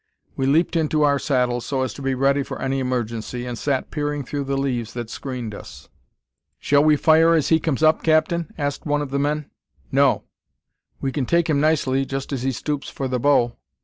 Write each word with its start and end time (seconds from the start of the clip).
We 0.35 0.47
leaped 0.47 0.75
into 0.75 1.03
our 1.03 1.19
saddles, 1.19 1.63
so 1.63 1.83
as 1.83 1.93
to 1.93 2.01
be 2.01 2.15
ready 2.15 2.41
for 2.41 2.59
any 2.59 2.79
emergency, 2.79 3.45
and 3.45 3.55
sat 3.55 3.91
peering 3.91 4.23
through 4.23 4.45
the 4.45 4.57
leaves 4.57 4.95
that 4.95 5.11
screened 5.11 5.53
us. 5.53 5.89
"Shall 6.57 6.83
we 6.83 6.95
fire 6.95 7.35
as 7.35 7.49
he 7.49 7.59
comes 7.59 7.83
up, 7.83 8.01
captain?" 8.01 8.51
asked 8.57 8.87
one 8.87 9.03
of 9.03 9.11
the 9.11 9.19
men. 9.19 9.51
"No." 9.91 10.23
"We 11.01 11.11
kin 11.11 11.27
take 11.27 11.47
him 11.51 11.61
nicely, 11.61 12.03
just 12.07 12.33
as 12.33 12.41
he 12.41 12.51
stoops 12.51 12.89
for 12.89 13.07
the 13.07 13.19
bow." 13.19 13.55